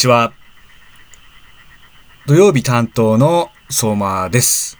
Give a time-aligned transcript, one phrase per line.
[0.00, 0.32] ちは。
[2.26, 4.78] 土曜日担当の相馬です。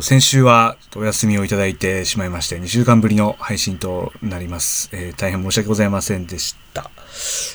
[0.00, 4.90] 先週はお休みをいただいてしまいまして、2週間ぶりの配信となります。
[4.92, 6.90] えー、大変申し訳ございませんでした。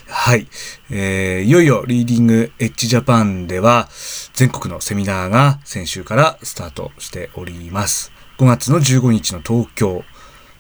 [0.08, 0.48] はい。
[0.90, 3.90] えー、いよいよリーディングエッジジャパンでは
[4.34, 8.12] 全国のセミナーが先週からスタートしております。
[8.40, 10.04] 5月の15日の東京、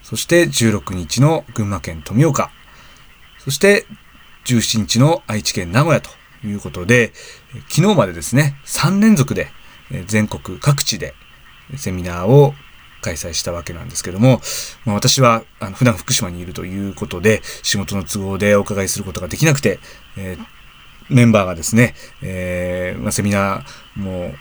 [0.03, 2.51] そして16日の群馬県富岡、
[3.39, 3.87] そして
[4.45, 6.11] 17日の愛知県名古屋と
[6.45, 7.13] いうことで、
[7.69, 9.51] 昨日までですね、3連続で
[10.07, 11.13] 全国各地で
[11.75, 12.53] セミナーを
[13.01, 14.41] 開催したわけなんですけども、
[14.85, 19.79] まあ、私はあの普段福島にいるということで、仕事の都合でお伺いすることができなくて、
[20.17, 20.45] えー、
[21.09, 24.33] メンバーがですね、えー、まあ、セミナーも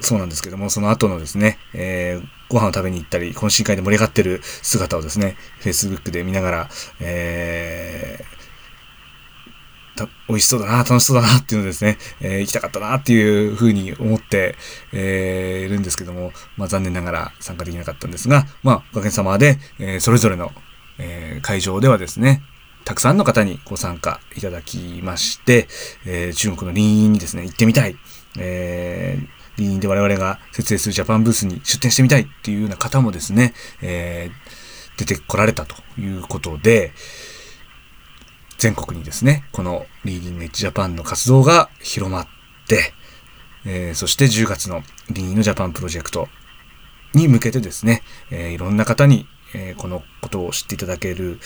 [0.00, 6.68] そうなんですけども、その後のですね、えー、ご飯を食べに行ったり、懇親会で盛り上がってる姿をですね、Facebook で見ながら、
[7.00, 7.83] えー、
[10.28, 14.56] 美味しそうだな、楽しそうだなっていうのですね、えー、行きたかったなっていうふうに思って、
[14.92, 20.52] えー、いるんですけども、まあ残念ながら参加できなかったんですが、まあおかげさまで、えー、それぞれの、
[20.98, 22.42] えー、会場ではですね、
[22.84, 25.68] たくさんの方にご参加いただきまして、
[26.06, 27.96] えー、中国の林院にですね、行ってみたい、
[28.38, 36.92] えー、林院で我々が設営するジャパンブースに出展してみたいっていうような方もですね、えー、出てこられたということで、
[38.64, 42.26] 全国にですね、このリーディングエッジジャパンの活動が広まっ
[42.66, 42.94] て、
[43.66, 46.28] えー、そして10月のリーディングジャパンプロジェクト
[47.12, 51.40] に向けてですね、えー、いろんな方に、えー、このことを知っていただける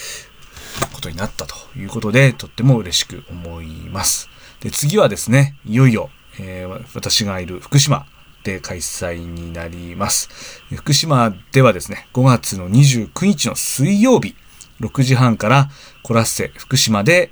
[0.95, 4.31] ことになったということで、とっても嬉しく思います。
[4.61, 8.07] で、次はですね、いよいよ、え、私がいる福島
[8.45, 10.63] で開催になります。
[10.73, 14.37] 福島ではですね、5月の29日の水曜日、
[14.81, 15.71] 6時半から
[16.03, 17.31] コラッセ福島で、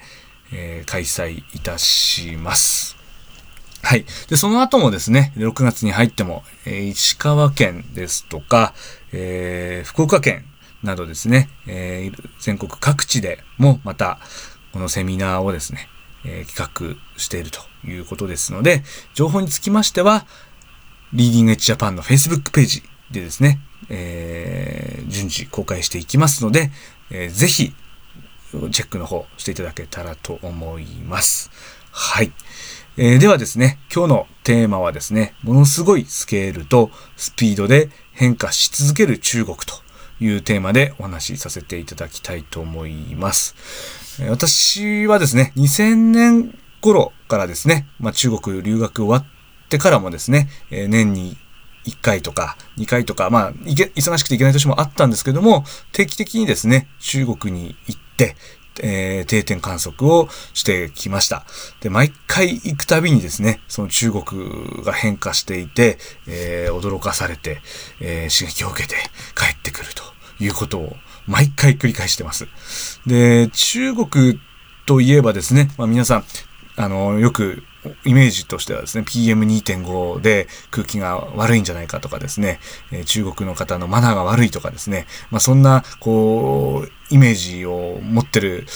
[0.53, 2.97] えー、開催いたします。
[3.83, 4.05] はい。
[4.29, 8.75] で、その後もですね、6月に入っても、えー、石川県ですとか、
[9.13, 10.45] えー、福岡県
[10.83, 14.19] などですね、えー、全国各地でもまた、
[14.73, 15.89] このセミナーをですね、
[16.25, 18.83] え、企画しているということですので、
[19.15, 20.27] 情報につきましては、
[21.13, 26.73] リーディングエッジジャパンの Facebook ページでですね、えー、順次公開していきますので、
[27.11, 27.73] えー、ぜひ、
[28.71, 31.51] チェックの方していただけたらと思います。
[31.91, 32.33] はい。
[32.97, 39.75] えー、ではですね、今日のテーマはですね、ものすごいスケールとスピードで変化し続ける中国と
[40.19, 43.55] いうテーマでお話しさせていただきたいと思います。
[44.31, 51.37] 私はですね、2000年頃からですね、まあ、中国留学終わってからもですね、え年に
[51.87, 58.37] 1回とか2回とか、まあ、忙しくて行けない年もあったんですけども、定期的にですね、中国に行って、
[58.83, 61.45] えー、定点観測をしてきました。
[61.81, 67.61] で、毎回行くたびにですね、その中国が変化していて、えー、驚かされて、
[68.01, 68.97] えー、刺激を受けて
[69.35, 70.03] 帰ってくると
[70.45, 72.47] いうことを毎回繰り返してます。
[73.07, 74.41] で、中国
[74.87, 76.25] といえばですね、まあ皆さん、
[76.77, 77.63] あの、よく
[78.05, 82.61] イメージとしてはですね、PM2.5 で空気が悪いんじゃないかとかですね、
[83.07, 88.67] 中国の方のマナーが悪いとかですね、まあそんな、こう、イメージを持ってる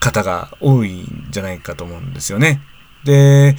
[0.00, 2.62] 方が多いんじゃないかと思うんですよね。
[3.04, 3.54] で、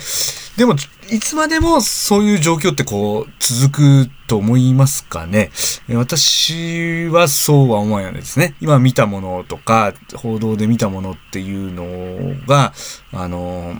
[0.57, 0.75] でも、
[1.11, 5.51] いつまでもそういう状況ってこう、続くと思いますかね？
[5.93, 8.55] 私はそうは思わないですね。
[8.59, 12.73] 今見たものとか、報道で見たものっていうのが、
[13.11, 13.75] あの、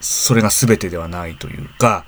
[0.00, 2.04] それが全てではないというか、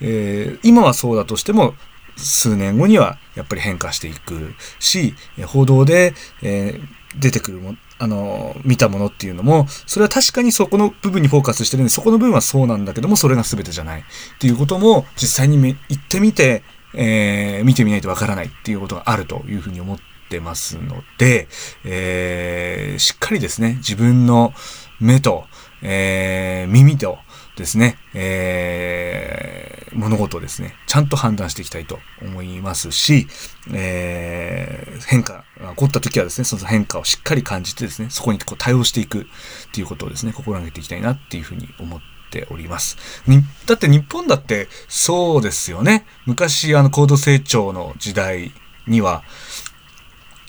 [0.00, 1.74] えー、今はそうだとしても、
[2.16, 5.14] 数年後にはやっぱり変化していくし、
[5.46, 14.04] 報道で、えー、出てくるも、あの、見たものっていうのも、それは確かにそこの部分にフォーカスしてるんで、そこの部分はそうなんだけども、それが全てじゃないっ
[14.38, 15.58] ていうことも、実際に
[15.88, 16.62] 行ってみて、
[16.94, 21.48] えー、見てみないとわからないっていうことがあるというふうに思ってますので、
[21.84, 24.52] えー、しっかりですね、自分の
[24.98, 25.46] 目と、
[25.82, 27.18] えー、耳と、
[27.60, 33.28] ですね、えー、物事をですね、ちゃんと判断していきたいと思いますし、
[33.72, 39.24] えー、変化が起こった時はですね、その変化をしっかり感じてですね、そこにこう対応していくっ
[39.72, 42.96] ていうことをですね、心がけていきたいなっていうふうに思っております。
[43.26, 46.06] に、だって日本だってそうですよね。
[46.26, 48.52] 昔あの高度成長の時代
[48.86, 49.22] には、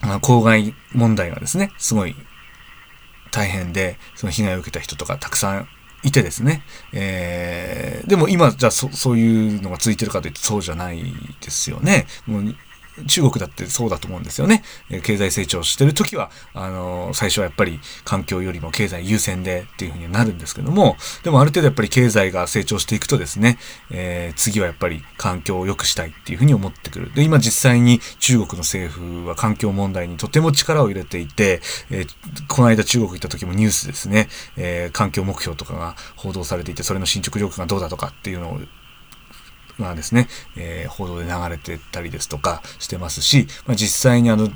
[0.02, 2.16] あの公害問題がですね、すごい
[3.32, 5.68] 大変で、その被害を受けた人とかたくさん
[6.04, 6.64] いてですね。
[6.94, 11.04] えー、でも今、じゃあそそういうのがついてるかというとそうじゃない
[11.42, 12.08] ですよね。
[12.26, 12.56] もう
[13.08, 14.64] 中国だってそうだと思うんですよね。
[15.04, 23.58] 経済成長してる時は、あの、最初はやっぱり環境よりも経済優先でっていうふうになるんですけども、でもある程度やっぱり経済が成長していくとですね、
[23.90, 27.14] えー、次はやっぱり環境を良くしたいっていうふうに思ってくる。
[27.14, 32.08] で、今実際に中国の政府は環境問題にとても力を入れていて、えー、
[32.48, 34.28] この間中国行った時もニュースですね、
[34.58, 38.60] えー、環境目標とかが報道されていて、それの進捗状況がどうだとかっていうのを
[39.82, 44.50] がですね、えー、報道で流れてたりですとかしてますし、まあ、実際にあの、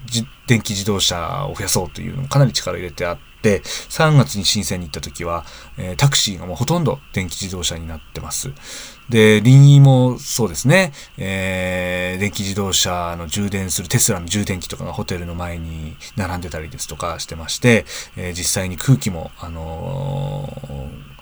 [0.47, 5.45] 電気自動車を増やそうというのもかなり力入れてあって、3月に深センに行った時は、
[5.77, 8.51] えー、タクシーがもうほとんど電気自動車になってます。
[9.09, 17.85] で、臨沂もそうですね、えー、電気自動車の充電するテスラの充電器とかがホテルの前に並んでたりですとかしてまして、
[18.17, 21.14] えー、実際に空気も、あのー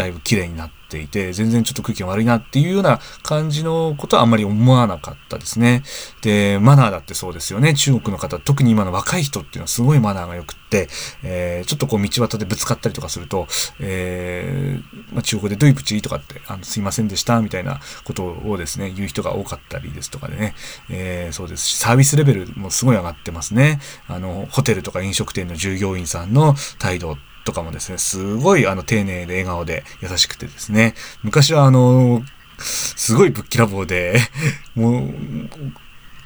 [0.00, 5.82] だいぶ綺麗になっていて、全然ちょっと空気が悪いなっていうような感じのことはあんまり思わなかったですね。
[6.22, 7.74] で、マナーだってそうですよね。
[7.74, 10.88] 中国の方、特に今の若い人っていうのはすごいマナーが良くって、
[11.22, 13.46] えー、ちょっとこう道端でぶつかったりとかすると、
[13.78, 20.54] えー、まあ、中国でドイプチーとかって、あの、すいませんでした、みたいなことをですね、言う人が多かったりですとかでね、
[20.88, 23.80] えー、そうですし、サービスレベルもすごい上がってますね。
[24.08, 32.22] あの、ホテルとか飲食店の従業員さんの態度ってとかもですね、すごいあの丁寧で笑顔で優しくてですね、昔はあの、
[32.58, 34.20] すごいぶっきらぼうで、
[34.74, 35.14] もう、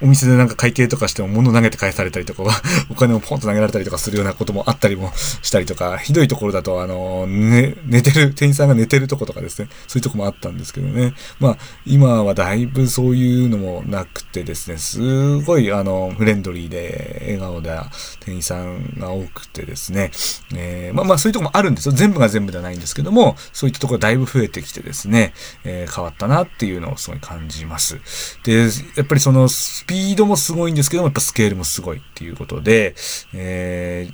[0.01, 2.43] お店でなんか会計とかしても物投げて返されたりとか、
[2.89, 11.13] お金をポンと投げられたりとかするようなこともあったりもしたりとか、ひどいところだと、あの、ね、寝てる、店員さんが寝てるとことかですね、そういうとこもあったんですけどね。
[11.39, 17.75] まあ、今はだいぶそういうのもなくてですね、すごい、あの、フレンドリーで、笑顔で
[18.19, 20.11] 店員さんが多くてですね、
[20.53, 21.91] えー、まあまあそういうとこもあるんですよ。
[21.91, 25.33] 全部が全部ではないんですけども、そういったところだいぶ増えてきてですね、
[25.63, 27.99] えー、変わったなっていうのをすごい感じます。
[28.43, 29.47] で、やっぱりその、
[29.85, 32.95] スピードもすごいんですけども、やっぱスケールもすごいっていうことで、
[33.35, 34.13] えー、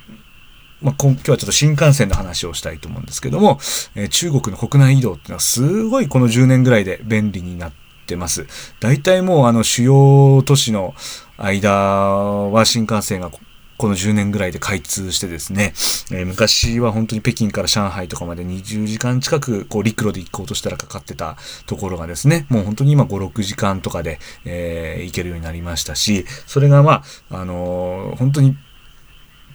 [0.82, 3.58] まあ、今日はちょっと新幹線の話をしたいと思うんですけども、
[3.94, 7.72] えー、中国の国内移動っていうのはすごいこの10年ぐらいで便利になっ
[8.06, 8.46] てます。
[8.80, 10.94] 大体もうあの主要都市の
[11.38, 13.30] 間は新幹線が
[13.78, 15.72] この10年ぐらいで開通してですね、
[16.12, 21.36] えー、昔は本当に北京から上海とかまで20時間近くこう陸路で行こうとしたらかかってた
[21.66, 28.56] ところがですね、もう本当に今5、6時間とかで、えー、行けるようになりましたし、それがまあ、あのー、本当に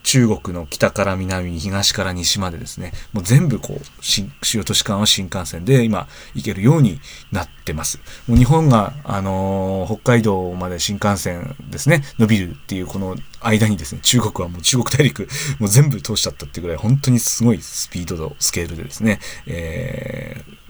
[0.08, 7.02] 中国の北から南に東から西までですね、もう全部こう、主要都市間は新幹線で今行けるように
[7.34, 8.00] なってます。
[8.26, 15.28] もう日本が、あのー、北海道まで新幹線ですね、伸びるっていうこの間にですね、中国はもう中国大陸
[15.60, 20.67] もう全部通しちゃったっていうぐらい本当にすごいスピードとスケールでですね、えー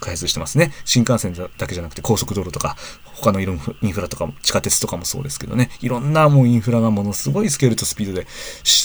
[0.00, 0.72] 開発してますね。
[0.84, 8.26] 新幹線だけじゃなくて高速道路とか、他のインフラとかも、地下鉄とかもそうですけどね、いろんなもうインフラがものすごいスケールとスピードで、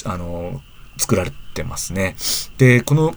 [0.06, 0.62] あの、
[0.98, 2.16] 作られてますね。
[2.58, 3.16] で、この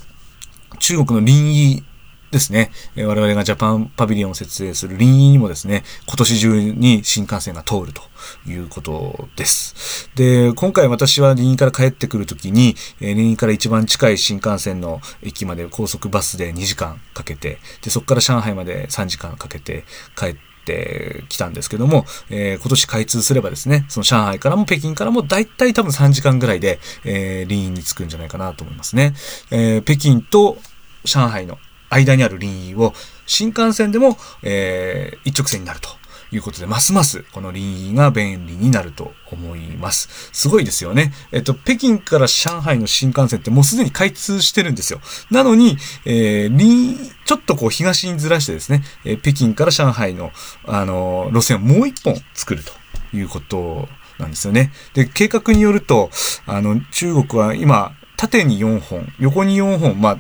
[0.79, 1.85] 中国の林異
[2.35, 8.03] ですね、我々がジャパンパビリオンを設営する臨沂にもですね、今年中に新幹線が通ると
[8.51, 10.11] いうことです。
[10.17, 19.85] で、今回私は臨沂から帰ってくるときに、臨沂から一番近い新幹線の駅まで高速バスで2時間かけて、で、そこから上海まで3時間かけて
[20.17, 29.15] 帰っててきたんですけども、えー、今年開通すればですね、その上海からも北京からもだいたい多分3時間ぐらいで、えー、臨沂に着くんじゃないかなと思いますね。
[29.51, 30.57] えー、北京と
[31.05, 31.59] 上海の
[31.95, 32.95] 間にある林沂を
[33.27, 35.89] 新幹線でも、えー、一直線になると
[36.33, 40.31] いうことで、ますますこの林沂が便利になると思います。
[40.33, 41.13] すごいですよね。
[41.33, 45.01] えっと、北京から上海の新幹線ってもうすでに開通してるんですよ。
[45.31, 50.33] なのに、えー、林ちょっとこう東にずらしてですね、えー、北京から上海の、
[50.67, 52.73] あのー、路線をもう一本作ると
[53.17, 54.73] いうことなんですよね。
[54.95, 56.11] で、計画によると、
[56.47, 60.19] あの、中国は今、縦に4本、横に4本、まあ、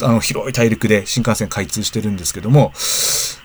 [0.00, 2.72] あの、広い大陸で新幹線開通してるんですけども、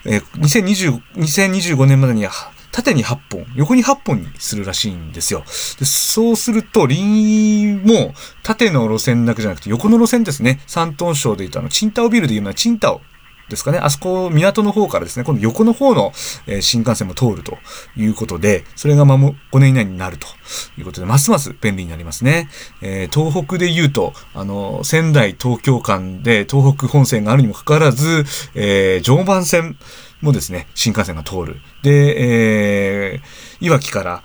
[0.05, 2.31] えー、2020 2025年までには
[2.71, 5.43] 縦に8本、横に8本にするらしいんですよ。
[5.79, 8.13] でそうすると、臨も
[8.43, 10.61] 縦の路線だけじゃなくて横の路線ですね。
[10.67, 13.01] 山東省で言うとあの、チンタオビルで言うのはチンタオ
[13.49, 13.77] ですかね。
[13.77, 16.11] あそこ、港の方からですね、今度横の方の、
[16.47, 17.57] え、新幹線も通ると
[17.95, 20.27] いうことで、それがまも5年以内になると
[20.77, 22.49] いうことで、ますます便利になりますね。
[22.81, 29.77] えー、東北で言うと、あの、仙台東京間で東北本線があるにもかかわらず、えー、常磐線
[30.21, 31.61] もですね、新幹線が通る。
[31.83, 34.23] で、えー、いわきから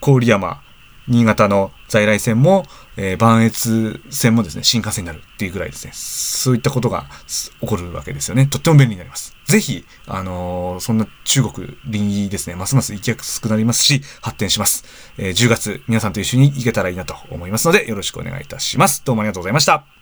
[0.00, 0.60] 郡山、
[1.08, 2.64] 新潟の在来線も、
[2.96, 7.06] えー、磐越線もですね、新幹線になるっていうぐらいですね、そういったことが
[7.60, 8.46] 起こるわけですよね。
[8.46, 9.34] とっても便利になります。
[9.46, 14.84] ぜひ、あのー、そんな中国臨ですね、ますます行きやすくなりますし、発展します。
[15.16, 19.02] えー、10月、皆さんと一緒に行けたらいいなと思いますので、よろしくお願いいたします。
[19.04, 19.97] どうもありがとうございました。